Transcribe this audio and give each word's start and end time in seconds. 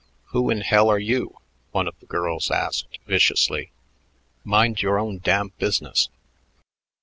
"Who 0.29 0.49
in 0.49 0.61
hell 0.61 0.89
are 0.89 0.97
you?" 0.97 1.37
one 1.73 1.87
of 1.87 1.93
the 1.99 2.07
girls 2.07 2.49
asked 2.49 2.97
viciously. 3.05 3.69
"Mind 4.43 4.81
your 4.81 4.97
own 4.97 5.19
damn 5.19 5.49
business." 5.59 6.09